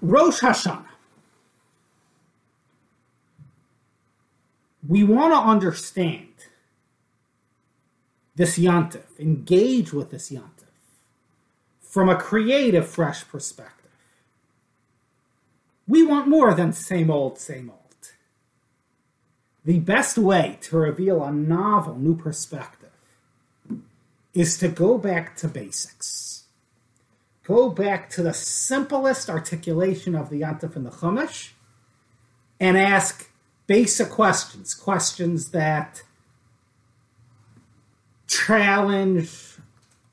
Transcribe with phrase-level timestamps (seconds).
[0.00, 0.84] Rosh Hashanah.
[4.86, 6.28] We want to understand
[8.36, 10.68] this Yantif, engage with this Yantif
[11.82, 13.90] from a creative, fresh perspective.
[15.86, 17.78] We want more than same old, same old.
[19.64, 22.90] The best way to reveal a novel, new perspective
[24.32, 26.44] is to go back to basics.
[27.48, 31.52] Go back to the simplest articulation of the Yantif and the Chumash
[32.60, 33.30] and ask
[33.66, 36.02] basic questions, questions that
[38.26, 39.56] challenge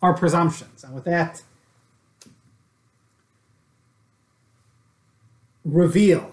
[0.02, 0.86] our presumptions.
[0.86, 1.44] And with that,
[5.66, 6.32] reveal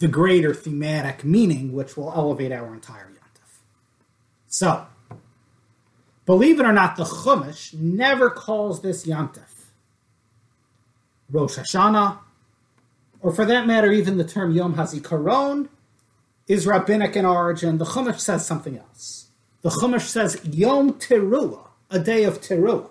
[0.00, 3.60] the greater thematic meaning, which will elevate our entire Yantif.
[4.48, 4.86] So,
[6.26, 9.66] believe it or not, the Chumash never calls this Yantif
[11.30, 12.18] Rosh Hashanah,
[13.20, 15.68] or for that matter, even the term Yom HaZikaron
[16.48, 17.78] is rabbinic in origin.
[17.78, 19.28] The Chumash says something else.
[19.62, 22.90] The Chumash says Yom Teruah, a day of Teruah.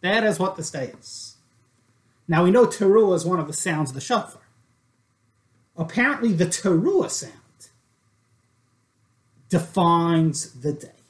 [0.00, 1.36] That is what this day is.
[2.28, 4.42] Now we know Teruah is one of the sounds of the shofar.
[5.76, 7.32] Apparently, the Teruah sound
[9.48, 11.01] defines the day.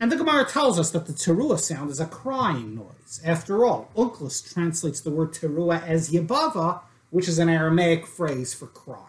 [0.00, 3.20] And the Gemara tells us that the teruah sound is a crying noise.
[3.24, 8.66] After all, Onkelos translates the word teruah as yabava, which is an Aramaic phrase for
[8.66, 9.04] crying.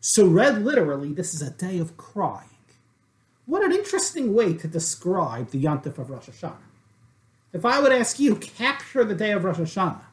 [0.00, 2.48] So, read literally, this is a day of crying.
[3.46, 6.56] What an interesting way to describe the Yontif of Rosh Hashanah.
[7.52, 10.04] If I would ask you, capture the day of Rosh Hashanah,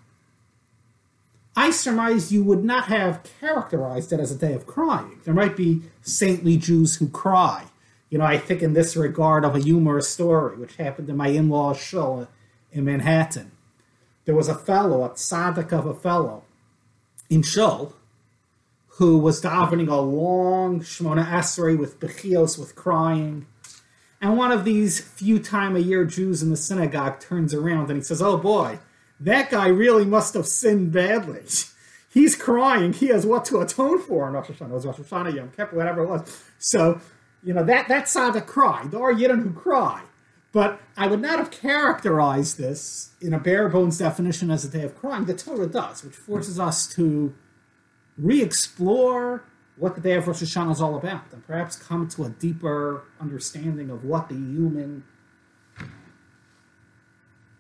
[1.56, 5.20] I surmise you would not have characterized it as a day of crying.
[5.24, 7.66] There might be saintly Jews who cry.
[8.10, 11.28] You know, I think in this regard of a humorous story, which happened in my
[11.28, 12.28] in law's shul
[12.72, 13.52] in Manhattan.
[14.26, 16.44] There was a fellow, a tzaddik of a fellow,
[17.30, 17.96] in Shul,
[18.98, 23.46] who was davening a long Shemona Esrei with bechios, with crying.
[24.20, 27.98] And one of these few time a year Jews in the synagogue turns around and
[27.98, 28.80] he says, Oh boy,
[29.20, 31.44] that guy really must have sinned badly.
[32.10, 32.94] He's crying.
[32.94, 34.72] He has what to atone for in Rosh Hashanah.
[34.72, 36.44] It was Rosh Hashanah, Yom Kippur, whatever it was.
[36.58, 37.00] So,
[37.44, 38.86] you know, that, that tzaddik cry.
[38.90, 40.04] There are Yidden who cry.
[40.52, 44.84] But I would not have characterized this in a bare bones definition as a day
[44.84, 45.26] of crying.
[45.26, 47.34] The Torah does, which forces us to
[48.18, 49.44] re explore
[49.76, 53.04] what the day of Rosh Hashanah is all about and perhaps come to a deeper
[53.22, 55.04] understanding of what the human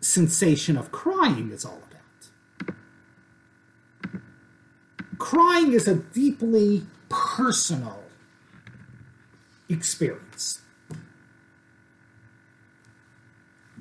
[0.01, 1.83] sensation of crying is all
[2.57, 2.73] about.
[5.19, 8.06] Crying is a deeply personal
[9.69, 10.61] experience.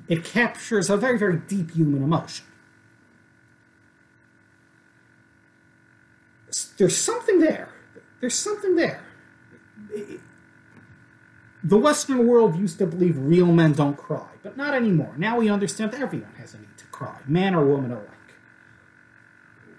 [0.07, 2.45] It captures a very, very deep human emotion.
[6.77, 7.69] There's something there.
[8.21, 9.03] There's something there.
[11.63, 15.13] The Western world used to believe real men don't cry, but not anymore.
[15.17, 18.07] Now we understand that everyone has a need to cry, man or woman alike.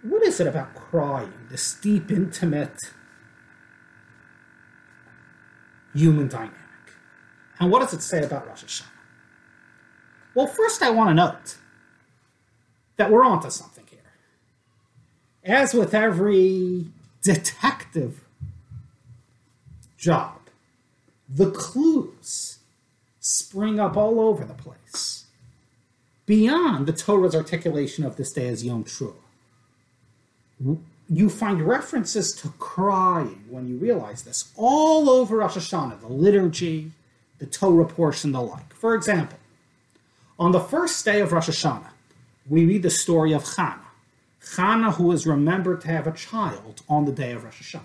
[0.03, 2.93] What is it about crying, this deep, intimate
[5.95, 6.55] human dynamic?
[7.59, 8.87] And what does it say about Rosh Hashanah?
[10.35, 11.57] Well, first I want to note
[12.97, 13.99] that we're onto something here.
[15.43, 16.87] As with every
[17.23, 18.25] detective
[19.97, 20.39] job,
[21.29, 22.59] the clues
[23.21, 25.27] spring up all over the place.
[26.27, 29.15] Beyond the Torah's articulation of this day as Yom Teruah,
[31.11, 36.91] you find references to crying when you realize this all over Rosh Hashanah, the liturgy,
[37.39, 38.75] the Torah portion, the like.
[38.75, 39.39] For example,
[40.39, 41.91] on the first day of Rosh Hashanah,
[42.49, 43.81] we read the story of Chana.
[44.43, 47.83] Chana, who is remembered to have a child on the day of Rosh Hashanah.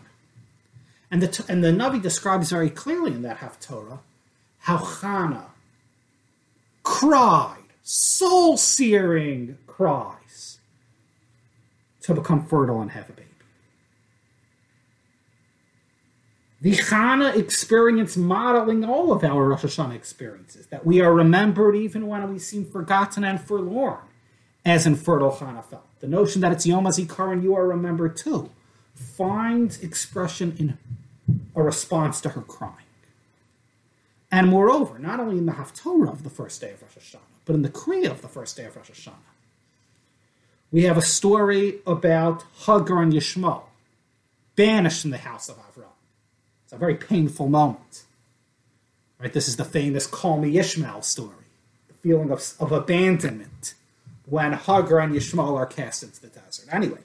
[1.10, 4.00] And the, and the Navi describes very clearly in that Haftorah
[4.60, 5.46] how Chana
[6.84, 10.58] cried, soul searing cries,
[12.02, 13.23] to become fertile and have a baby.
[16.64, 22.08] The Chana experience modeling all of our Rosh Hashanah experiences, that we are remembered even
[22.08, 24.00] when we seem forgotten and forlorn,
[24.64, 25.84] as in fertile Chana felt.
[26.00, 28.50] The notion that it's Yom HaZikaron, you are remembered too,
[28.96, 30.78] finds expression in
[31.54, 32.88] a response to her crying.
[34.32, 37.56] And moreover, not only in the Haftorah of the first day of Rosh Hashanah, but
[37.56, 39.34] in the Kriya of the first day of Rosh Hashanah,
[40.72, 43.64] we have a story about Hagar and Yishmael,
[44.56, 45.93] banished from the house of Avram
[46.74, 48.04] a very painful moment.
[49.20, 49.32] Right?
[49.32, 51.46] This is the famous Call Me Ishmael story,
[51.88, 53.76] the feeling of, of abandonment,
[54.26, 56.68] when Hagar and Yishmael are cast into the desert.
[56.72, 57.00] Anyway,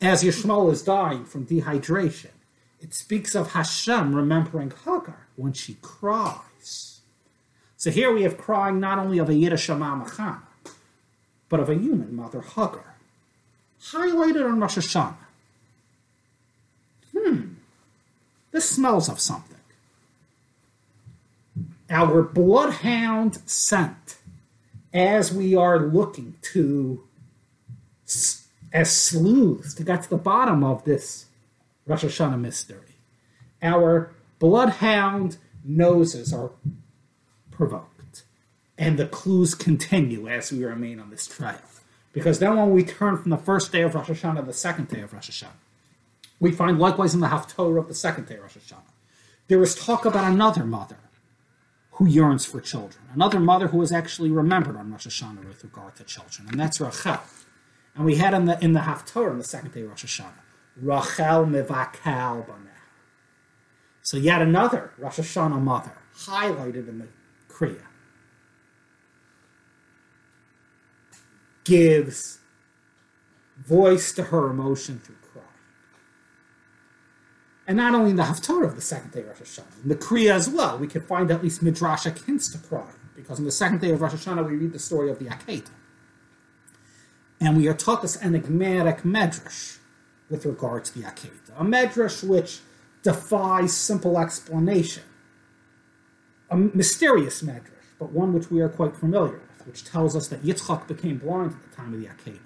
[0.00, 2.30] as Yishmael is dying from dehydration,
[2.80, 7.00] it speaks of Hashem remembering Hagar when she cries.
[7.76, 10.46] So here we have crying not only of a Yiddish Machana,
[11.48, 12.94] but of a human mother, Hagar,
[13.82, 15.16] highlighted on Rosh Hashanah.
[18.52, 19.56] This smells of something.
[21.88, 24.16] Our bloodhound scent
[24.92, 27.04] as we are looking to,
[28.72, 31.26] as sleuths, to get to the bottom of this
[31.86, 32.96] Rosh Hashanah mystery.
[33.62, 36.50] Our bloodhound noses are
[37.50, 38.22] provoked,
[38.78, 41.58] and the clues continue as we remain on this trail.
[42.12, 44.88] Because then, when we turn from the first day of Rosh Hashanah to the second
[44.88, 45.50] day of Rosh Hashanah,
[46.40, 48.92] we find likewise in the Haftorah of the second day Rosh Hashanah,
[49.48, 50.96] there is talk about another mother
[51.92, 53.04] who yearns for children.
[53.12, 56.80] Another mother who is actually remembered on Rosh Hashanah with regard to children, and that's
[56.80, 57.18] Rachel.
[57.94, 60.32] And we had in the in the Haftorah on the second day Rosh Hashanah,
[60.80, 62.68] Rachel mivakal baneh.
[64.02, 67.08] So yet another Rosh Hashanah mother highlighted in the
[67.48, 67.82] Kriya
[71.64, 72.38] gives
[73.58, 75.19] voice to her emotion through
[77.70, 79.94] and not only in the Haftarah of the second day of Rosh Hashanah, in the
[79.94, 83.52] Kriya as well, we can find at least midrashic hints to cry, because on the
[83.52, 85.70] second day of Rosh Hashanah we read the story of the Akedah.
[87.40, 89.78] And we are taught this enigmatic medrash
[90.28, 92.58] with regard to the Akedah, a medrash which
[93.04, 95.04] defies simple explanation,
[96.50, 100.42] a mysterious medrash, but one which we are quite familiar with, which tells us that
[100.42, 102.40] Yitzchak became blind at the time of the Akedah,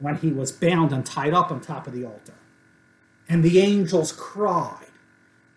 [0.00, 2.34] when he was bound and tied up on top of the altar
[3.28, 4.86] and the angels cried,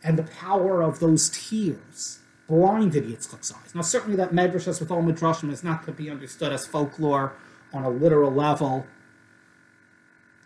[0.03, 3.73] and the power of those tears blinded Yitzchak's eyes.
[3.73, 7.33] Now, certainly that medrash, as with all midrashim, is not to be understood as folklore
[7.71, 8.85] on a literal level.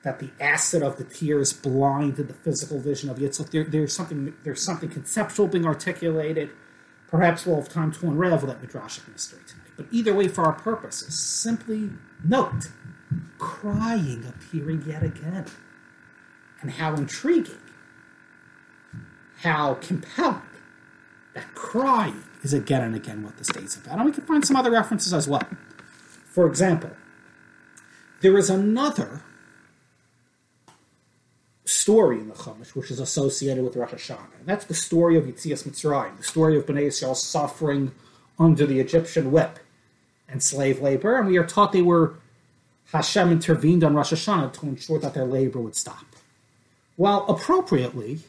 [0.04, 3.50] That the acid of the tears blinded the physical vision of Yitzchak.
[3.50, 6.52] There, there's something there's something conceptual being articulated.
[7.08, 9.72] Perhaps we'll have time to unravel that midrashic mystery tonight.
[9.76, 11.90] But either way, for our purposes, simply
[12.24, 12.70] note
[13.40, 15.46] crying appearing yet again
[16.62, 17.58] and how intriguing,
[19.38, 20.42] how compelling
[21.34, 23.98] that crying is again and again what the state's about.
[23.98, 25.48] And we can find some other references as well.
[26.26, 26.92] For example,
[28.22, 29.22] there is another
[31.66, 35.26] story in the Chumash which is associated with Rosh Hashanah, and that's the story of
[35.26, 37.92] Yitzias Mitzrayim, the story of Bnei Yisrael suffering
[38.38, 39.60] under the Egyptian whip
[40.28, 42.16] and slave labor, and we are taught they were
[42.92, 46.15] Hashem intervened on Rosh Hashanah to ensure that their labor would stop.
[46.96, 48.20] While appropriately,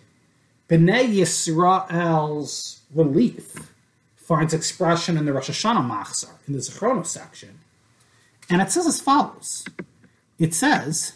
[0.68, 3.72] Bnei Yisrael's relief
[4.16, 7.60] finds expression in the Rosh Hashanah Machzor, in the Zechrono section,
[8.50, 9.64] and it says as follows.
[10.38, 11.12] It says,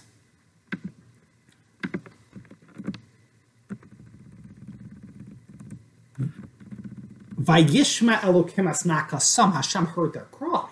[7.34, 10.68] Vayishma Elokim Asnakasam, Hashem heard their cry.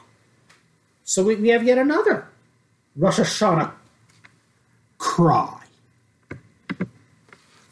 [1.05, 2.29] So we, we have yet another
[2.95, 3.73] Rosh Hashanah
[4.99, 5.58] cry.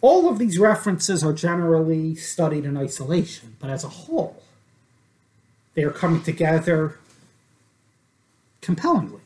[0.09, 4.41] All of these references are generally studied in isolation, but as a whole,
[5.75, 7.01] they are coming together
[8.61, 9.23] compellingly.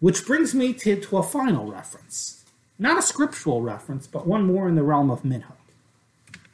[0.00, 2.44] Which brings me to, to a final reference.
[2.78, 5.64] Not a scriptural reference, but one more in the realm of minhag.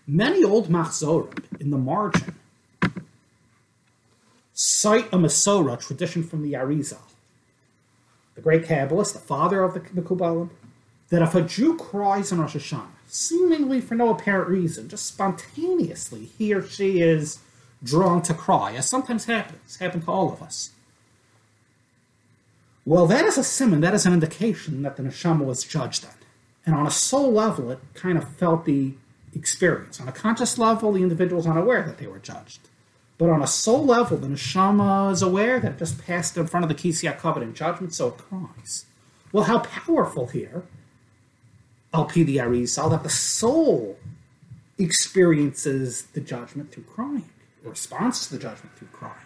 [0.06, 2.36] Many old machzorim in the margin
[4.54, 7.08] cite a Masorah tradition from the Arizal,
[8.36, 10.48] the great Kabbalist, the father of the, the Kabbalah,
[11.12, 16.30] that if a Jew cries on Rosh Hashanah, seemingly for no apparent reason, just spontaneously,
[16.38, 17.38] he or she is
[17.82, 20.70] drawn to cry, as sometimes happens, happened to all of us.
[22.86, 26.14] Well, that is a simon, that is an indication that the neshama was judged then.
[26.64, 28.94] And on a soul level, it kind of felt the
[29.34, 30.00] experience.
[30.00, 32.70] On a conscious level, the individual is unaware that they were judged.
[33.18, 36.64] But on a soul level, the neshama is aware that it just passed in front
[36.64, 38.86] of the Kisei HaKavod in judgment, so it cries.
[39.30, 40.64] Well, how powerful here
[41.92, 43.98] LP the Arizal that the soul
[44.78, 47.30] experiences the judgment through crying,
[47.62, 49.16] responds to the judgment through crying.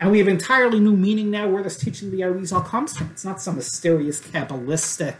[0.00, 3.10] And we have entirely new meaning now where this teaching of the Arizal comes from.
[3.10, 5.16] It's not some mysterious Kabbalistic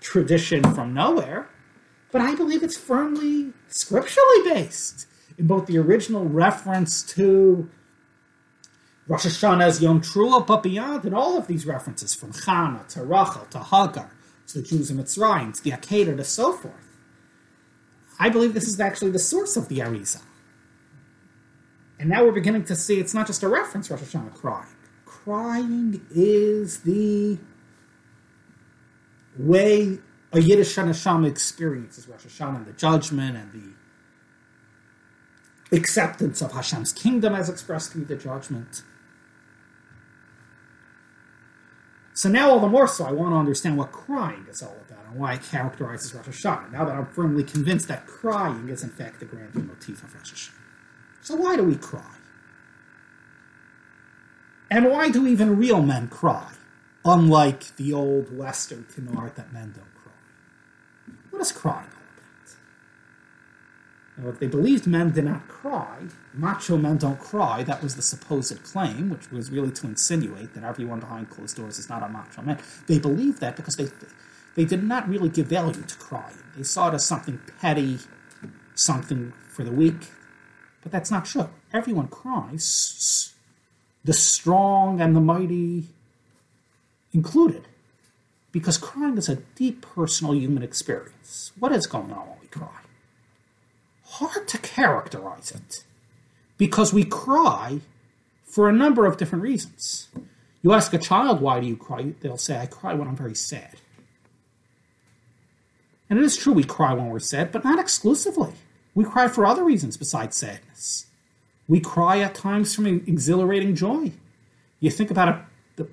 [0.00, 1.48] tradition from nowhere,
[2.12, 5.06] but I believe it's firmly scripturally based
[5.38, 7.68] in both the original reference to
[9.08, 13.02] Rosh Hashanah as Yom Teruah, but beyond, in all of these references from Chana to
[13.02, 14.10] Rachel to Hagar
[14.52, 16.74] to the Jews in Mitzrayim, to the Akedah, and so forth.
[18.18, 20.22] I believe this is actually the source of the Arizal.
[21.98, 24.66] And now we're beginning to see it's not just a reference, Rosh Hashanah crying.
[25.04, 27.38] crying is the
[29.36, 29.98] way
[30.32, 37.34] a Yiddish Neshama experiences Rosh Hashanah and the judgment and the acceptance of Hashem's kingdom
[37.34, 38.82] as expressed through the judgment.
[42.20, 45.06] So now, all the more so, I want to understand what crying is all about
[45.06, 46.70] and why it characterizes Rosh Hashanah.
[46.70, 50.30] Now that I'm firmly convinced that crying is, in fact, the grand motif of Rosh
[50.30, 50.52] Hashanah.
[51.22, 52.16] So, why do we cry?
[54.70, 56.52] And why do even real men cry,
[57.06, 60.12] unlike the old Western canard that men don't cry?
[61.30, 61.88] What is crying?
[64.20, 68.02] Now, if they believed men did not cry, macho men don't cry, that was the
[68.02, 72.08] supposed claim, which was really to insinuate that everyone behind closed doors is not a
[72.08, 72.58] macho man.
[72.86, 73.88] They believed that because they,
[74.56, 76.36] they did not really give value to crying.
[76.54, 77.98] They saw it as something petty,
[78.74, 80.10] something for the weak.
[80.82, 81.48] But that's not true.
[81.72, 83.32] Everyone cries
[84.04, 85.84] the strong and the mighty
[87.12, 87.68] included.
[88.52, 91.52] Because crying is a deep personal human experience.
[91.58, 92.80] What is going on when we cry?
[94.14, 95.84] Hard to characterize it.
[96.58, 97.80] Because we cry
[98.44, 100.08] for a number of different reasons.
[100.62, 102.14] You ask a child, why do you cry?
[102.20, 103.76] They'll say, I cry when I'm very sad.
[106.10, 108.52] And it is true we cry when we're sad, but not exclusively.
[108.94, 111.06] We cry for other reasons besides sadness.
[111.68, 114.12] We cry at times from exhilarating joy.
[114.80, 115.44] You think about
[115.76, 115.86] the,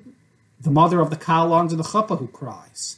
[0.60, 2.98] the mother of the kallah under the chuppah who cries.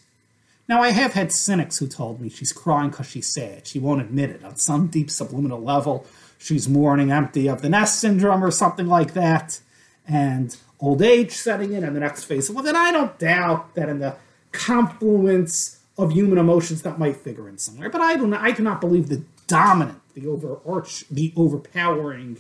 [0.70, 3.66] Now, I have had cynics who told me she's crying because she's sad.
[3.66, 4.44] She won't admit it.
[4.44, 6.06] On some deep subliminal level,
[6.38, 9.62] she's mourning empty of the nest syndrome or something like that,
[10.08, 12.50] and old age setting in, and the next phase.
[12.50, 14.16] Of well, then I don't doubt that in the
[14.52, 17.90] confluence of human emotions that might figure in somewhere.
[17.90, 22.38] But I do not, I do not believe the dominant, the overarch, the overpowering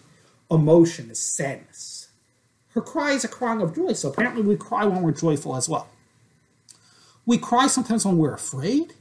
[0.51, 2.09] emotion is sadness.
[2.75, 5.67] Her cry is a crying of joy, so apparently we cry when we're joyful as
[5.67, 5.89] well.
[7.29, 8.95] We cry sometimes when we're afraid,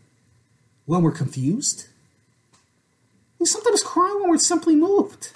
[0.84, 1.86] when we're confused.
[3.38, 5.30] We sometimes cry when we're simply moved.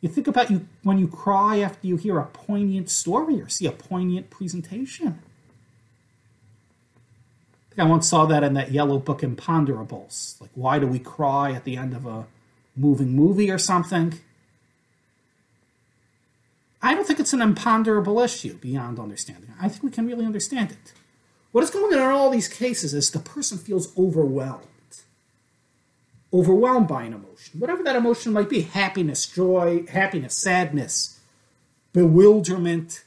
[0.00, 3.66] You think about you when you cry after you hear a poignant story or see
[3.66, 5.22] a poignant presentation.
[7.60, 10.40] I think I once saw that in that yellow book Imponderables.
[10.40, 12.26] Like, why do we cry at the end of a
[12.74, 14.18] moving movie or something?
[16.82, 19.52] I don't think it's an imponderable issue beyond understanding.
[19.60, 20.92] I think we can really understand it.
[21.56, 24.66] What is going on in all these cases is the person feels overwhelmed.
[26.30, 31.18] Overwhelmed by an emotion, whatever that emotion might be happiness, joy, happiness, sadness,
[31.94, 33.04] bewilderment,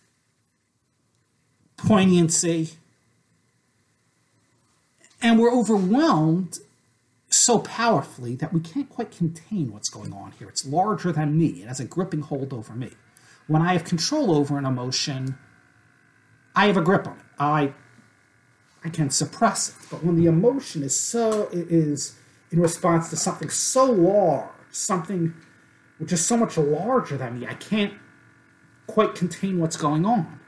[1.77, 2.71] poignancy.
[5.21, 6.57] And we're overwhelmed
[7.29, 10.49] so powerfully that we can't quite contain what's going on here.
[10.49, 12.93] It's larger than me, it has a gripping hold over me
[13.45, 15.37] when I have control over an emotion,
[16.55, 17.25] I have a grip on it.
[17.37, 17.73] I
[18.83, 19.75] I can suppress it.
[19.89, 22.15] But when the emotion is so it is
[22.51, 25.33] in response to something so large, something
[25.97, 27.93] which is so much larger than me, I can't
[28.87, 30.39] quite contain what's going on.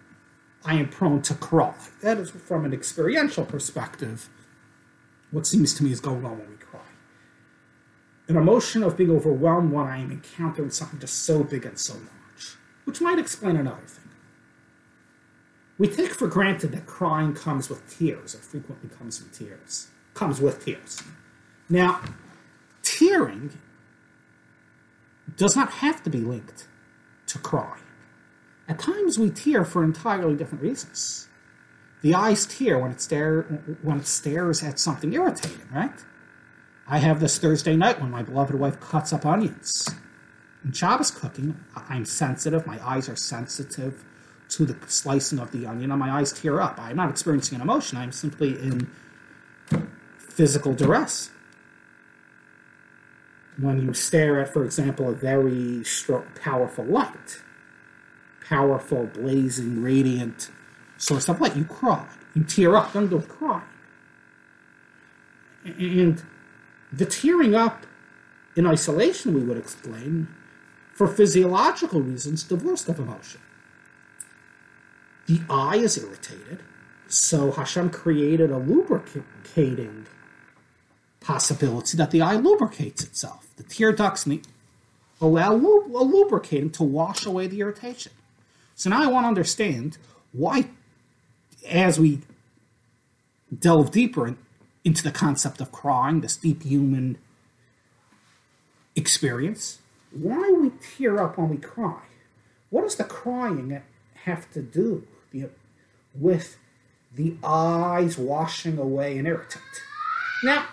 [0.64, 1.74] I am prone to cry.
[2.02, 4.30] That is from an experiential perspective
[5.32, 6.80] what seems to me is going on when we cry.
[8.28, 11.94] An emotion of being overwhelmed when I am encountering something just so big and so
[11.94, 12.12] large
[12.86, 14.01] which might explain another thing.
[15.82, 20.40] We take for granted that crying comes with tears, or frequently comes with tears, comes
[20.40, 21.02] with tears.
[21.70, 22.02] Now,
[22.84, 23.58] tearing
[25.38, 26.68] does not have to be linked
[27.26, 27.82] to crying.
[28.68, 31.28] At times we tear for entirely different reasons.
[32.04, 33.42] The eyes tear when it, stare,
[33.82, 36.00] when it stares at something irritating, right?
[36.88, 39.90] I have this Thursday night when my beloved wife cuts up onions.
[40.64, 42.68] In Shabbos cooking, I'm sensitive.
[42.68, 44.06] My eyes are sensitive
[44.52, 46.78] to the slicing of the onion, and my eyes tear up.
[46.80, 47.98] I'm not experiencing an emotion.
[47.98, 48.90] I'm simply in
[50.18, 51.32] physical duress.
[53.58, 57.42] When you stare at, for example, a very strong, powerful light,
[58.48, 60.50] powerful, blazing, radiant
[60.98, 62.08] source of light, you cry.
[62.34, 62.94] You tear up.
[62.94, 63.62] Don't go cry.
[65.64, 66.22] And
[66.92, 67.86] the tearing up
[68.56, 70.28] in isolation, we would explain,
[70.94, 73.40] for physiological reasons, divorced of emotion.
[75.28, 76.64] The eye is irritated,
[77.08, 80.08] so Hashem created a lubricating
[81.20, 83.48] possibility that the eye lubricates itself.
[83.56, 84.28] The tear ducts
[85.22, 88.12] allow a lubricating to wash away the irritation.
[88.76, 89.98] So now I want to understand
[90.32, 90.70] why,
[91.70, 92.22] as we
[93.58, 94.38] delve deeper in,
[94.84, 97.20] into the concept of crying, this deep human
[98.96, 99.78] experience,
[100.12, 102.02] why we tear up when we cry?
[102.72, 103.82] What is the crying
[104.26, 105.50] have to do the,
[106.14, 106.58] with
[107.14, 109.64] the eyes washing away an irritant.
[110.44, 110.68] Now,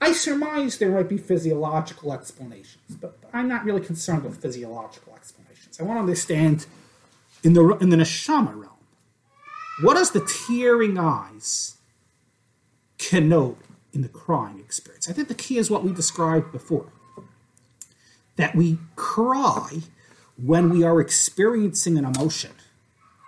[0.00, 5.80] I surmise there might be physiological explanations, but I'm not really concerned with physiological explanations.
[5.80, 6.66] I want to understand
[7.42, 8.84] in the in the neshama realm,
[9.82, 11.76] what does the tearing eyes
[12.98, 13.58] connote
[13.92, 15.08] in the crying experience?
[15.08, 16.86] I think the key is what we described before.
[18.36, 19.82] That we cry
[20.36, 22.52] when we are experiencing an emotion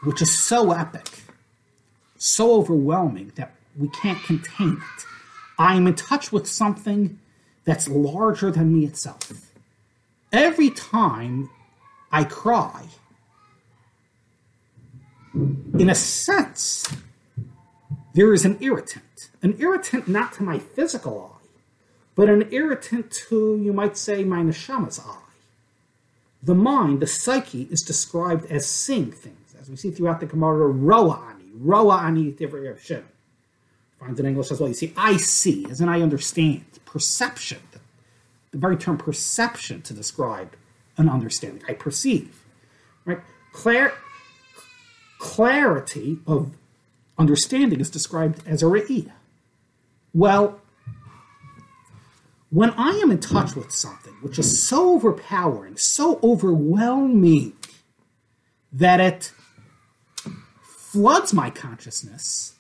[0.03, 1.23] which is so epic,
[2.17, 5.05] so overwhelming that we can't contain it.
[5.59, 7.19] I'm in touch with something
[7.65, 9.51] that's larger than me itself.
[10.33, 11.51] Every time
[12.13, 12.87] I cry,
[15.35, 16.87] in a sense,
[18.15, 19.31] there is an irritant.
[19.43, 21.47] An irritant not to my physical eye,
[22.15, 25.26] but an irritant to, you might say, my neshama's eye.
[26.47, 30.69] The mind, the psyche, is described as seeing things, as we see throughout the Gemara,
[30.69, 33.05] roa ani, roa ani Hashem.
[33.99, 34.69] Finds in English as well.
[34.69, 37.59] You see, I see, as in I understand, perception.
[37.73, 37.81] The,
[38.53, 40.55] the very term perception to describe
[40.97, 41.65] an understanding.
[41.69, 42.45] I perceive,
[43.05, 43.19] right?
[43.53, 43.93] Claire,
[45.19, 46.53] clarity of
[47.19, 49.11] understanding is described as a re'iyah.
[50.15, 50.61] Well,
[52.51, 57.55] when I am in touch with something which is so overpowering, so overwhelming,
[58.73, 59.33] that it
[60.63, 62.55] floods my consciousness,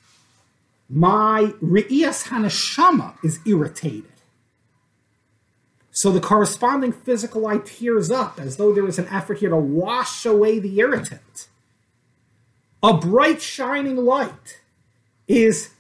[0.89, 4.13] my re'iyas hanashama is irritated.
[5.91, 9.57] So the corresponding physical eye tears up as though there is an effort here to
[9.57, 11.49] wash away the irritant.
[12.83, 14.61] A bright shining light
[15.27, 15.71] is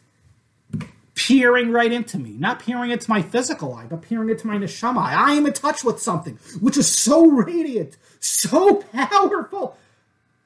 [1.26, 4.99] peering right into me, not peering into my physical eye, but peering into my neshama
[4.99, 5.14] eye.
[5.14, 9.76] I am in touch with something which is so radiant, so powerful.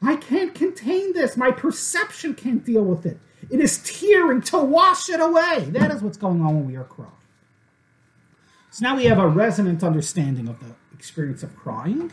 [0.00, 1.36] I can't contain this.
[1.36, 3.18] My perception can't deal with it.
[3.50, 5.66] It is tearing to wash it away.
[5.68, 7.12] That is what's going on when we are crying.
[8.70, 12.10] So now we have a resonant understanding of the experience of crying.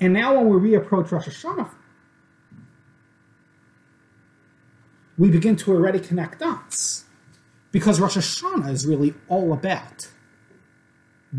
[0.00, 1.70] And now when we reapproach Rosh Hashanah,
[5.18, 7.04] we begin to already connect dots.
[7.70, 10.08] Because Rosh Hashanah is really all about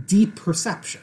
[0.08, 1.02] deep perception.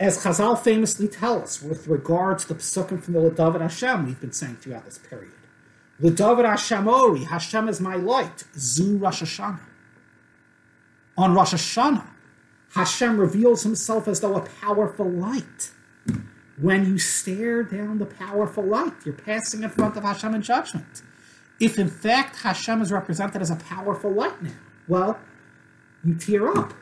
[0.00, 4.20] As Chazal famously tell us with regard to the psukim from the David Hashem we've
[4.20, 5.34] been saying throughout this period.
[6.00, 9.60] David Hashem Ori, Hashem is my light, Zu Rosh Hashanah.
[11.16, 12.08] On Rosh Hashanah,
[12.74, 15.70] Hashem reveals himself as though a powerful light.
[16.58, 21.02] When you stare down the powerful light, you're passing in front of Hashem in judgment.
[21.58, 24.50] If in fact Hashem is represented as a powerful light now,
[24.88, 25.18] well,
[26.04, 26.74] you tear up.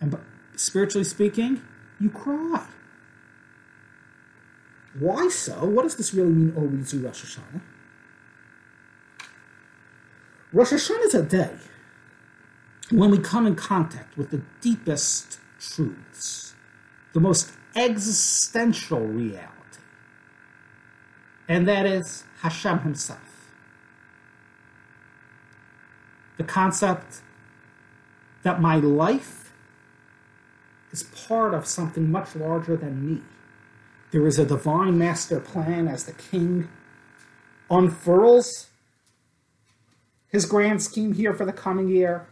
[0.00, 0.18] And
[0.56, 1.62] spiritually speaking,
[1.98, 2.66] you cry.
[4.98, 5.64] Why so?
[5.64, 7.60] What does this really mean, Orizu Rosh Hashanah?
[10.52, 11.56] Rosh Hashanah is a day
[12.90, 16.54] when we come in contact with the deepest truths,
[17.12, 19.48] the most existential reality,
[21.48, 23.52] and that is Hashem Himself.
[26.36, 27.22] The concept
[28.42, 29.52] that my life
[30.90, 33.22] is part of something much larger than me.
[34.10, 36.68] There is a divine master plan as the king
[37.70, 38.68] unfurls
[40.28, 42.28] his grand scheme here for the coming year.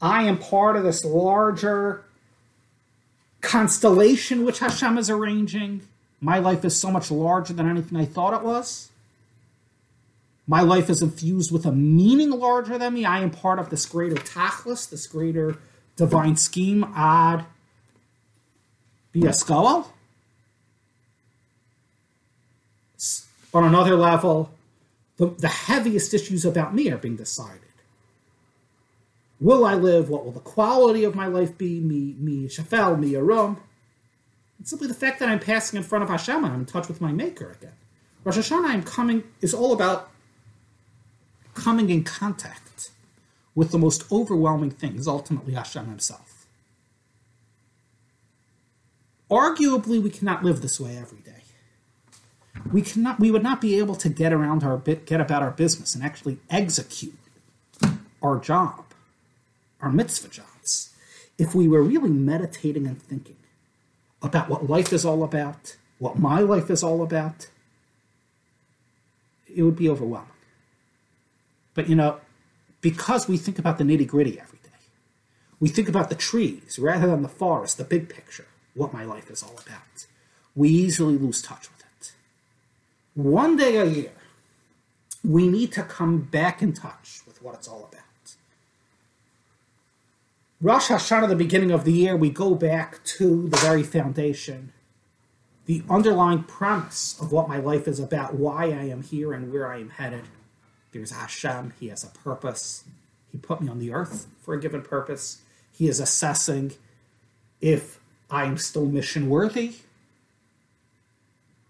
[0.00, 2.04] I am part of this larger
[3.40, 5.82] constellation which Hashem is arranging.
[6.20, 8.90] My life is so much larger than anything I thought it was.
[10.46, 13.04] My life is infused with a meaning larger than me.
[13.04, 15.58] I am part of this greater tachlis, this greater
[15.96, 17.44] divine scheme, ad
[19.14, 19.88] biaskoel.
[23.52, 24.50] On another level,
[25.16, 27.65] the, the heaviest issues about me are being decided.
[29.40, 30.08] Will I live?
[30.08, 31.80] What will the quality of my life be?
[31.80, 33.60] Me, me, shafel, me, arum.
[34.58, 36.88] It's simply the fact that I'm passing in front of Hashem and I'm in touch
[36.88, 37.74] with my Maker again.
[38.24, 40.10] Rosh Hashanah, I'm coming, is all about
[41.54, 42.90] coming in contact
[43.54, 46.46] with the most overwhelming thing, is ultimately Hashem Himself.
[49.30, 51.36] Arguably, we cannot live this way every day
[52.72, 55.50] we cannot we would not be able to get around our bit get about our
[55.50, 57.16] business and actually execute
[58.22, 58.85] our job
[59.80, 60.90] our mitzvah jobs
[61.38, 63.36] if we were really meditating and thinking
[64.22, 67.48] about what life is all about what my life is all about
[69.54, 70.30] it would be overwhelming
[71.74, 72.20] but you know
[72.80, 74.70] because we think about the nitty gritty every day
[75.60, 79.30] we think about the trees rather than the forest the big picture what my life
[79.30, 80.06] is all about
[80.56, 82.12] we easily lose touch with it.
[83.14, 84.12] One day a year,
[85.22, 88.05] we need to come back in touch with what it's all about.
[90.60, 94.72] Rosh Hashanah, the beginning of the year, we go back to the very foundation,
[95.66, 99.70] the underlying premise of what my life is about, why I am here and where
[99.70, 100.24] I am headed.
[100.92, 102.84] There's Hashem, He has a purpose.
[103.30, 105.42] He put me on the earth for a given purpose.
[105.76, 106.72] He is assessing
[107.60, 109.74] if I'm still mission worthy.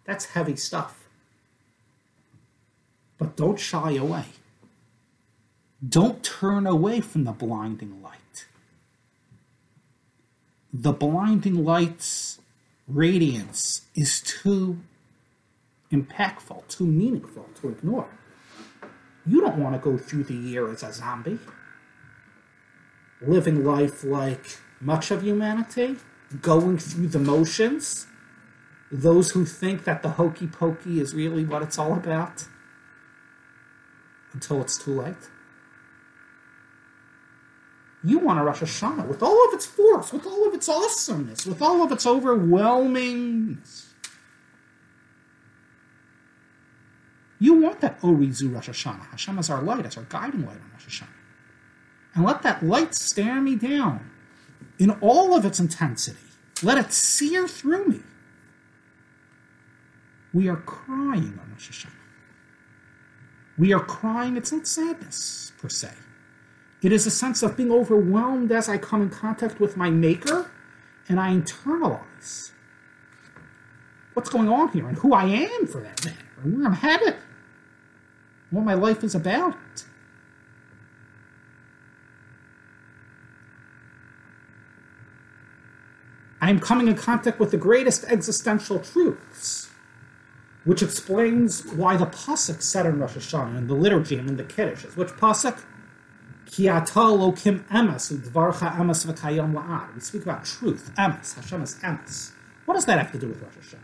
[0.05, 1.09] That's heavy stuff.
[3.18, 4.27] But don't shy away.
[5.87, 8.06] Don't turn away from the blinding light.
[10.79, 12.39] The blinding light's
[12.87, 14.81] radiance is too
[15.91, 18.11] impactful, too meaningful to ignore.
[19.25, 21.39] You don't want to go through the year as a zombie,
[23.23, 25.97] living life like much of humanity,
[26.43, 28.07] going through the motions.
[28.93, 32.45] Those who think that the hokey pokey is really what it's all about
[34.35, 35.31] until it's too late.
[38.07, 41.45] You want a Rosh Hashanah with all of its force, with all of its awesomeness,
[41.45, 43.87] with all of its overwhelmingness.
[47.40, 49.11] You want that Orizu Rosh Hashanah.
[49.11, 51.09] Hashem is our light, as our guiding light on Rosh Hashanah.
[52.14, 54.09] And let that light stare me down
[54.79, 56.16] in all of its intensity.
[56.62, 58.01] Let it sear through me.
[60.33, 61.90] We are crying on Rosh Hashanah.
[63.59, 65.90] We are crying, it's not sadness per se.
[66.87, 70.49] It is a sense of being overwhelmed as I come in contact with my Maker
[71.09, 72.53] and I internalize
[74.14, 77.16] what's going on here and who I am for that matter and where I'm headed,
[78.51, 79.57] what my life is about.
[86.40, 89.70] I am coming in contact with the greatest existential truths,
[90.62, 94.44] which explains why the pasuk said in Rosh Hashanah in the liturgy and in the
[94.44, 95.61] Kiddush is which pasuk?
[99.94, 101.35] We speak about truth, emes.
[101.35, 102.32] Hashem is emes.
[102.64, 103.78] What does that have to do with Rosh Hashanah?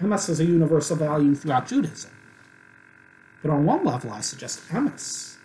[0.00, 2.10] Emes is a universal value throughout Judaism.
[3.42, 5.36] But on one level, I suggest emes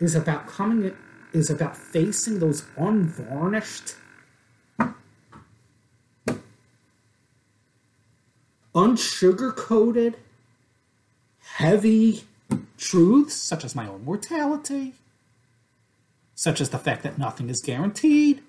[0.00, 0.96] is about coming,
[1.32, 3.94] is about facing those unvarnished
[8.74, 10.16] unsugar coated,
[11.56, 12.24] heavy
[12.78, 14.94] truths, such as my own mortality,
[16.42, 18.42] such as the fact that nothing is guaranteed,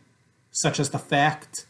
[0.50, 1.68] such as the fact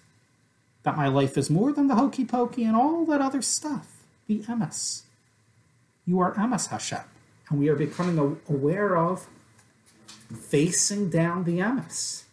[0.83, 4.05] that my life is more than the hokey pokey and all that other stuff.
[4.27, 5.01] the emes.
[6.07, 7.01] You are emes Hashem.
[7.49, 9.27] And we are becoming aware of
[10.33, 12.23] facing down the emes.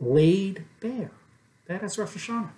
[0.00, 1.10] Laid bare.
[1.66, 2.52] That is Rosh Hashanah.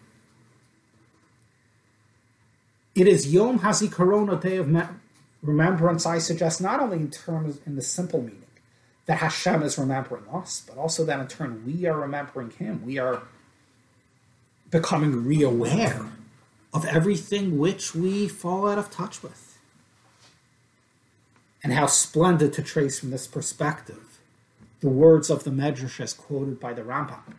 [2.94, 4.68] It is Yom HaZikaron, a day of
[5.42, 8.42] remembrance, I suggest, not only in terms, in the simple meaning,
[9.06, 12.84] that Hashem is remembering us, but also that in turn we are remembering Him.
[12.84, 13.22] We are
[14.70, 16.06] becoming re-aware
[16.72, 19.58] of everything which we fall out of touch with.
[21.62, 24.18] And how splendid to trace from this perspective
[24.80, 27.36] the words of the Medrash as quoted by the Rambam,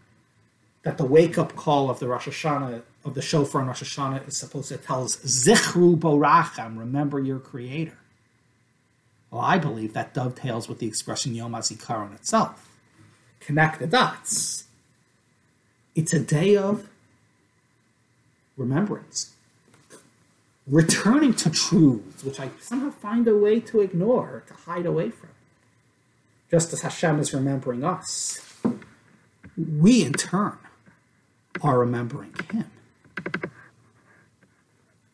[0.84, 4.38] that the wake-up call of the Rosh Hashanah of the shofar on Rosh Hashanah is
[4.38, 7.98] supposed to tell us Zichru Borachem, remember your Creator.
[9.34, 12.70] Well, I believe that dovetails with the expression Yom HaZikaron itself.
[13.40, 14.66] Connect the dots.
[15.96, 16.88] It's a day of
[18.56, 19.34] remembrance,
[20.68, 25.30] returning to truths which I somehow find a way to ignore, to hide away from.
[26.52, 28.40] Just as Hashem is remembering us,
[29.58, 30.60] we in turn
[31.64, 32.70] are remembering Him.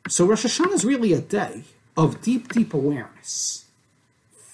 [0.09, 1.63] So Rosh Hashanah is really a day
[1.95, 3.68] of deep, deep awareness,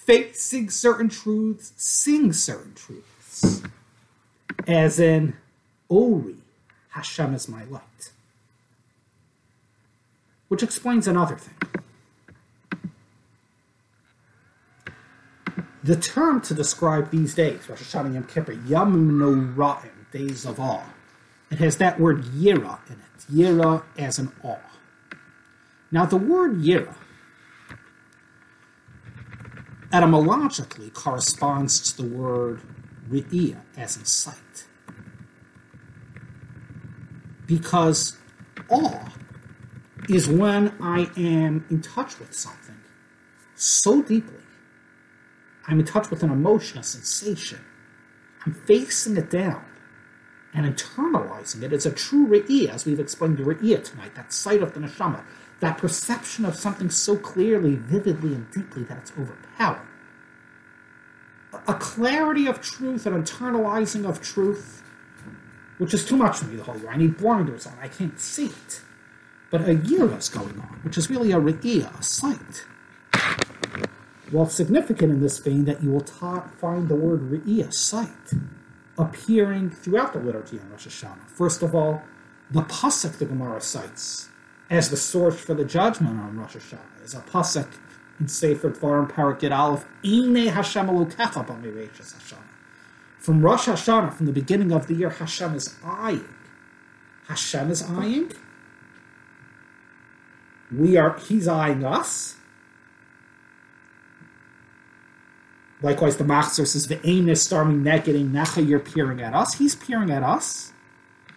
[0.06, 3.62] facing certain truths, seeing certain truths,
[4.66, 5.34] as in
[5.88, 6.36] Ori,
[6.90, 8.12] Hashem is my light.
[10.48, 11.54] Which explains another thing.
[15.82, 20.84] The term to describe these days, Rosh Hashanah Yom Kippur, Yom Noraim, days of awe,
[21.50, 23.32] it has that word yira in it.
[23.32, 24.58] Yira as an awe.
[25.90, 26.96] Now, the word yira
[29.96, 32.60] etymologically corresponds to the word
[33.08, 34.66] re'iyah, as in sight.
[37.46, 38.18] Because
[38.68, 39.08] awe
[40.10, 42.76] is when I am in touch with something
[43.54, 44.34] so deeply.
[45.66, 47.60] I'm in touch with an emotion, a sensation.
[48.44, 49.64] I'm facing it down
[50.52, 51.64] and internalizing it.
[51.64, 54.80] it is a true re'iyah, as we've explained the re'iyah tonight, that sight of the
[54.80, 55.24] neshama,
[55.60, 59.86] that perception of something so clearly, vividly, and deeply that it's overpowered.
[61.66, 64.82] A clarity of truth, an internalizing of truth,
[65.78, 66.90] which is too much for me the whole year.
[66.90, 68.82] I need blinders on, I can't see it.
[69.50, 72.66] But a yira is going on, which is really a re'iyah, a sight.
[74.32, 78.32] Well, significant in this vein that you will ta- find the word re'iyah, sight,
[78.98, 81.28] appearing throughout the liturgy on Rosh Hashanah.
[81.28, 82.02] First of all,
[82.50, 84.28] the pasuk the Gemara cites
[84.68, 87.68] as the source for the judgment on Rosh Hashanah is a pasuk
[88.18, 92.38] in Sefer Dvarim Parakit Aleph, Ine Hashem Elokecha B'Mereishas Hashanah.
[93.18, 96.28] From Rosh Hashanah, from the beginning of the year, Hashem is eyeing.
[97.28, 98.32] Hashem is eyeing.
[100.72, 101.18] We are.
[101.18, 102.36] He's eyeing us.
[105.82, 109.54] Likewise, the Machzor says, "The aim is storming negating Nacha." You're peering at us.
[109.54, 110.72] He's peering at us,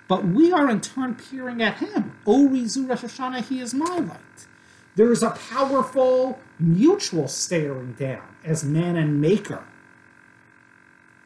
[0.09, 2.17] but we are in turn peering at him.
[2.25, 4.47] O Rizu Rosh Hashanah, he is my light.
[4.95, 9.63] There is a powerful mutual staring down as man and maker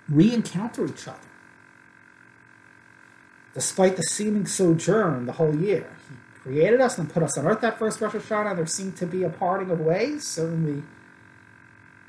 [0.10, 1.18] re-encounter each other.
[3.54, 7.62] Despite the seeming sojourn the whole year, he created us and put us on earth
[7.62, 8.58] that first Rosh Hashanah.
[8.58, 10.28] There seemed to be a parting of ways.
[10.28, 10.84] Certainly,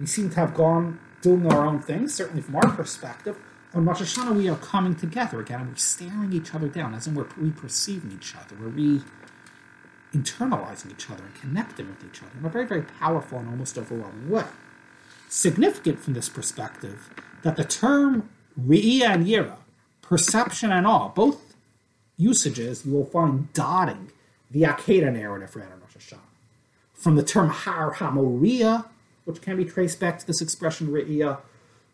[0.00, 2.12] we seem to have gone doing our own things.
[2.14, 3.38] Certainly, from our perspective,
[3.74, 7.06] on Rosh Hashanah we are coming together again, and we're staring each other down, as
[7.06, 8.56] in we're re-perceiving each other.
[8.60, 9.02] We're re
[10.12, 13.76] internalizing each other and connecting with each other in a very, very powerful and almost
[13.76, 14.44] overwhelming way.
[15.28, 17.10] Significant from this perspective
[17.42, 19.56] that the term Re'iyah and Yira,
[20.02, 21.56] perception and awe, both
[22.16, 24.12] usages you will find dotting
[24.52, 26.20] the Akedah narrative for Adam Rosh Hashanah.
[26.92, 28.86] From the term Har Hamoria,
[29.24, 31.40] which can be traced back to this expression Re'iyah,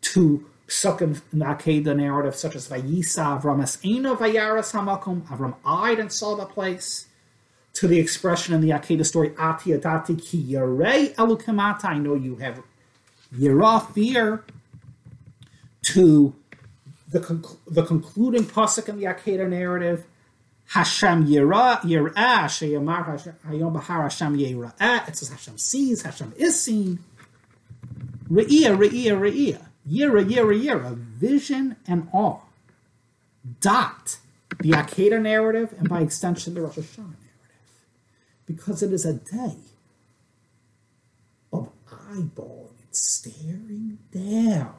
[0.02, 5.98] to psukim in the narrative, such as Vayisa Avram Es Eino Vayaras Hamakum, Avram eyed
[5.98, 7.06] and saw the place,
[7.72, 12.36] to the expression in the Akedah story, Ati Adati Ki Yarei Elukamata, I know you
[12.36, 12.62] have
[13.36, 14.44] Yira, fear,
[15.82, 16.34] to
[17.08, 20.06] the, conc- the concluding pasuk in the Akedah narrative,
[20.66, 25.08] Hashem Yira, Yirah, Sheyamar Hayom Bahar Hashem Yirah.
[25.08, 27.00] It says Hashem sees, Hashem is seen.
[28.30, 29.66] Re'iyah, Re'iyah, Re'iyah.
[29.88, 30.96] Yira, Yira, Yira.
[30.96, 32.40] Vision and awe.
[33.60, 34.18] Dot
[34.58, 37.16] the Akedah narrative and by extension the Rosh Hashanah narrative.
[38.46, 39.56] Because it is a day
[41.52, 44.74] of eyeballing and staring down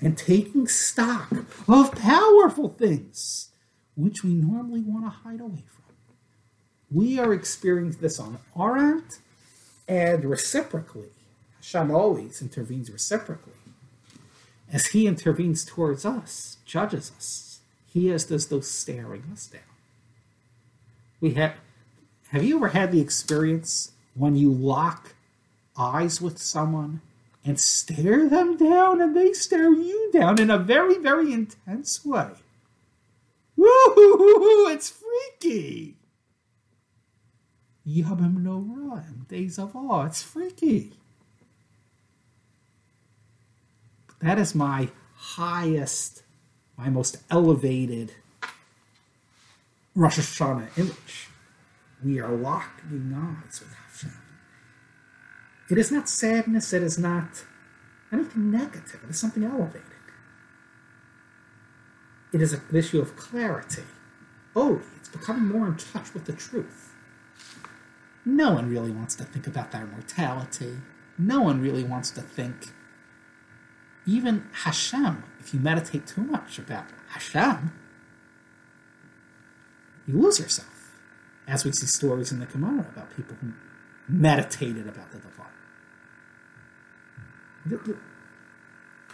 [0.00, 1.30] and taking stock
[1.68, 3.50] of powerful things
[3.94, 5.94] which we normally want to hide away from.
[6.90, 9.18] We are experiencing this on our end,
[9.86, 11.10] and reciprocally,
[11.56, 13.54] Hashem always intervenes reciprocally.
[14.72, 19.60] As he intervenes towards us, judges us, he is as though staring us down.
[21.20, 21.54] We have
[22.30, 25.14] have you ever had the experience when you lock
[25.76, 27.02] eyes with someone
[27.44, 32.30] and stare them down and they stare you down in a very, very intense way.
[33.56, 34.68] Woo!
[34.68, 35.96] It's freaky.
[37.86, 40.06] Yamim Noraim, days of awe.
[40.06, 40.92] It's freaky.
[44.22, 46.22] That is my highest,
[46.78, 48.12] my most elevated
[49.96, 51.28] Rosh Hashanah image.
[52.04, 54.16] We are locking eyes with family.
[55.70, 57.44] it is not sadness, it is not
[58.12, 59.82] anything negative, it is something elevating.
[62.32, 63.82] It is an issue of clarity.
[64.54, 66.94] Oh, it's becoming more in touch with the truth.
[68.24, 70.78] No one really wants to think about their mortality.
[71.18, 72.72] No one really wants to think.
[74.06, 77.72] Even Hashem, if you meditate too much about Hashem,
[80.06, 80.68] you lose yourself.
[81.46, 83.52] As we see stories in the Gemara about people who
[84.08, 85.46] meditated about the divine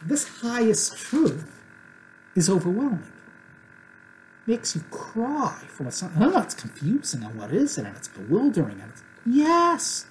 [0.05, 1.61] this highest truth
[2.35, 3.13] is overwhelming.
[4.47, 8.81] Makes you cry from a oh, it's confusing and what is it and it's bewildering
[8.81, 10.07] and it's yes.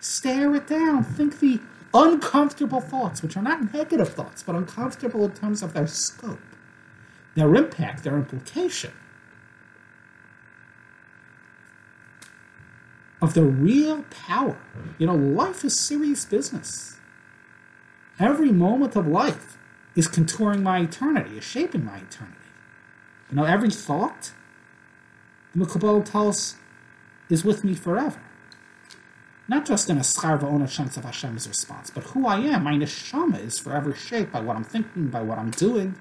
[0.00, 1.02] Stare it down.
[1.02, 1.60] Think the
[1.94, 6.40] uncomfortable thoughts, which are not negative thoughts, but uncomfortable in terms of their scope,
[7.34, 8.92] their impact, their implication.
[13.20, 14.56] Of the real power.
[14.98, 16.98] You know, life is serious business.
[18.20, 19.58] Every moment of life
[19.96, 22.36] is contouring my eternity, is shaping my eternity.
[23.30, 24.32] You know, every thought,
[25.54, 26.56] the Kabbalah tells
[27.28, 28.20] is with me forever.
[29.48, 32.74] Not just in a schar va'ona sense of Hashem's response, but who I am, my
[32.74, 35.96] neshama is forever shaped by what I'm thinking, by what I'm doing.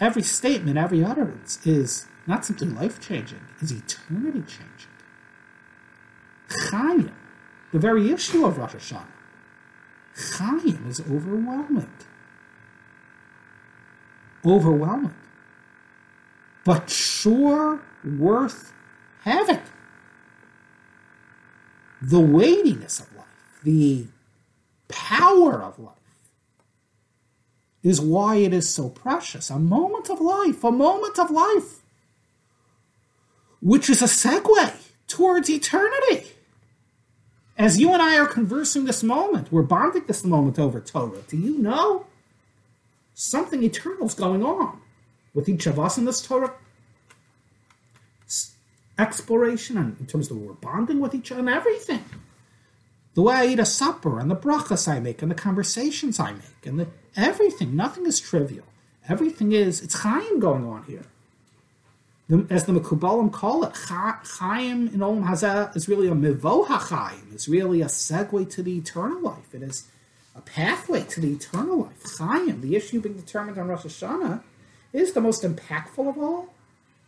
[0.00, 4.88] every statement, every utterance is not simply life changing, is eternity changing.
[6.48, 7.12] Chaim,
[7.72, 9.06] the very issue of Rosh Hashanah,
[10.36, 11.90] Chaim is overwhelming.
[14.44, 15.14] Overwhelming.
[16.64, 18.72] But sure worth
[19.22, 19.60] having.
[22.02, 23.26] The weightiness of life,
[23.62, 24.06] the
[24.88, 25.94] power of life,
[27.82, 29.50] is why it is so precious.
[29.50, 31.80] A moment of life, a moment of life,
[33.60, 34.74] which is a segue
[35.06, 36.26] towards eternity.
[37.58, 41.22] As you and I are conversing this moment, we're bonding this moment over Torah.
[41.28, 42.06] Do you know
[43.12, 44.80] something eternal is going on
[45.34, 46.54] with each of us in this Torah
[49.00, 52.04] exploration and in terms of we're bonding with each other and everything?
[53.14, 56.32] The way I eat a supper and the brachas I make and the conversations I
[56.32, 57.74] make and the everything.
[57.74, 58.66] Nothing is trivial.
[59.08, 61.04] Everything is, it's Chaim going on here
[62.30, 67.32] the, as the Mekubalim call it, Chaim in Olam Hazeh is really a Mivo HaChaim.
[67.34, 69.52] It's really a segue to the eternal life.
[69.52, 69.88] It is
[70.36, 72.18] a pathway to the eternal life.
[72.18, 74.42] Chaim, the issue being determined on Rosh Hashanah,
[74.92, 76.54] is the most impactful of all,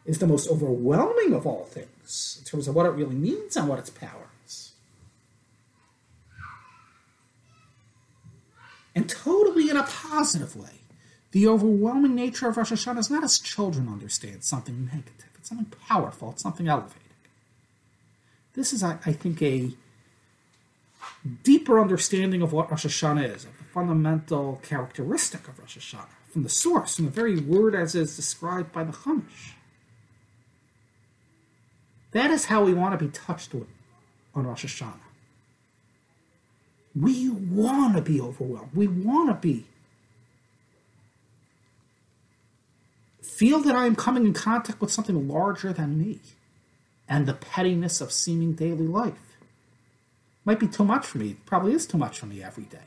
[0.05, 3.69] is the most overwhelming of all things in terms of what it really means and
[3.69, 4.73] what its power is.
[8.95, 10.81] And totally in a positive way.
[11.31, 15.31] The overwhelming nature of Rosh Hashanah is not as children understand something negative.
[15.39, 16.33] It's something powerful.
[16.33, 16.99] It's something elevated.
[18.55, 19.71] This is, I, I think, a
[21.43, 26.43] deeper understanding of what Rosh Hashanah is, of the fundamental characteristic of Rosh Hashanah, from
[26.43, 29.55] the source, from the very word as is described by the Chumash.
[32.13, 33.69] That is how we want to be touched with
[34.35, 34.95] on Rosh Hashanah.
[36.95, 38.71] We want to be overwhelmed.
[38.75, 39.65] We want to be
[43.23, 46.21] feel that I am coming in contact with something larger than me
[47.09, 49.37] and the pettiness of seeming daily life.
[50.45, 52.79] Might be too much for me, probably is too much for me every day.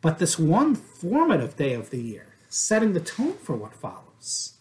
[0.00, 4.54] But this one formative day of the year, setting the tone for what follows,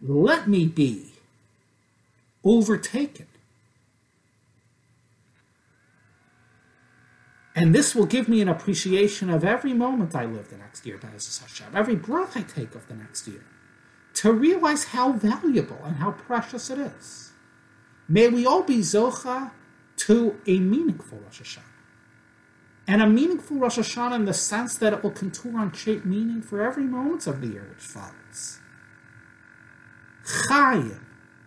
[0.00, 1.12] let me be
[2.44, 3.26] overtaken
[7.54, 10.98] And this will give me an appreciation of every moment I live the next year,
[11.74, 13.44] every breath I take of the next year,
[14.14, 17.32] to realize how valuable and how precious it is.
[18.08, 19.50] May we all be Zocha
[20.06, 21.64] to a meaningful Rosh Hashanah.
[22.88, 26.42] And a meaningful Rosh Hashanah in the sense that it will contour and shape meaning
[26.42, 28.60] for every moment of the year which follows.
[30.24, 31.00] Chayim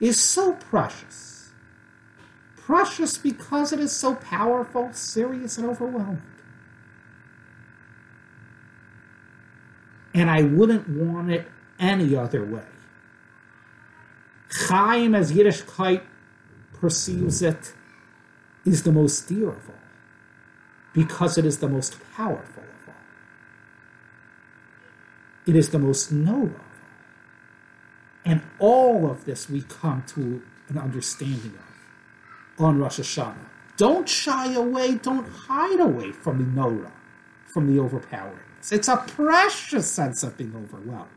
[0.03, 1.33] is so precious
[2.65, 6.21] precious because it is so powerful, serious, and overwhelming.
[10.13, 11.47] And I wouldn't want it
[11.79, 12.63] any other way.
[14.67, 16.03] Chaim, as Yiddishkeit
[16.73, 17.73] perceives it,
[18.63, 19.75] is the most dear of all
[20.93, 22.95] because it is the most powerful of all.
[25.45, 26.72] It is the most all.
[28.25, 33.49] And all of this we come to an understanding of on Rosh Hashanah.
[33.77, 36.91] Don't shy away, don't hide away from the Nora,
[37.53, 38.37] from the overpowering.
[38.71, 41.09] It's a precious sense of being overwhelmed.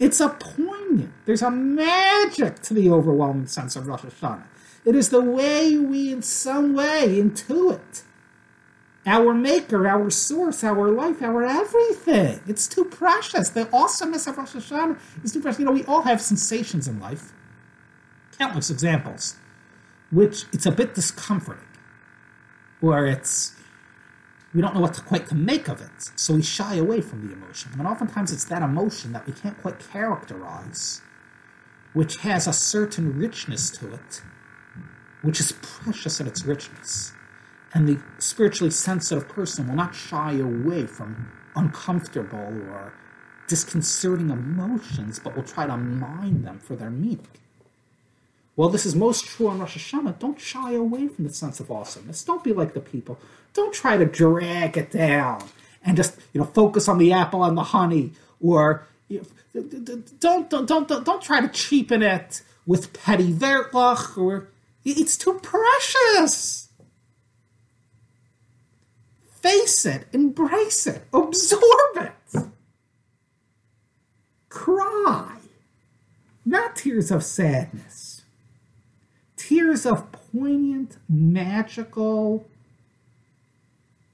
[0.00, 4.44] It's a poignant, there's a magic to the overwhelming sense of Rosh Hashanah.
[4.84, 8.02] It is the way we, in some way, intuit
[9.06, 12.40] our maker, our source, our life, our everything.
[12.46, 13.50] It's too precious.
[13.50, 15.58] The awesomeness of Rosh Hashanah is too precious.
[15.58, 17.32] You know, we all have sensations in life,
[18.38, 19.36] countless examples
[20.14, 21.66] which it's a bit discomforting,
[22.80, 23.54] where it's
[24.54, 27.26] we don't know what to quite to make of it, so we shy away from
[27.26, 27.72] the emotion.
[27.76, 31.02] And oftentimes it's that emotion that we can't quite characterize,
[31.92, 34.22] which has a certain richness to it,
[35.22, 37.12] which is precious in its richness.
[37.74, 42.94] And the spiritually sensitive person will not shy away from uncomfortable or
[43.48, 47.26] disconcerting emotions, but will try to mine them for their meaning.
[48.56, 50.20] Well, this is most true on Rosh Hashanah.
[50.20, 52.22] Don't shy away from the sense of awesomeness.
[52.24, 53.18] Don't be like the people.
[53.52, 55.42] Don't try to drag it down
[55.84, 60.20] and just you know focus on the apple and the honey, or you know, don't,
[60.20, 64.48] don't don't don't don't try to cheapen it with petty vertlach or
[64.84, 66.63] it's too precious.
[69.44, 72.42] Face it, embrace it, absorb it.
[74.48, 75.36] Cry,
[76.46, 78.14] not tears of sadness
[79.36, 82.46] tears of poignant, magical,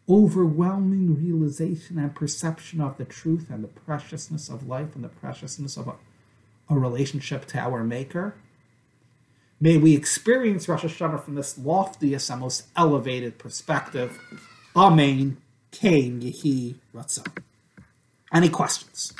[0.08, 5.76] overwhelming realization and perception of the truth and the preciousness of life and the preciousness
[5.76, 5.94] of a,
[6.68, 8.34] a relationship to our Maker.
[9.60, 14.18] May we experience Rosh Hashanah from this loftiest and most elevated perspective.
[14.76, 15.36] Amen.
[15.72, 17.26] Kain Yehi Ratzon.
[18.32, 19.12] Any questions?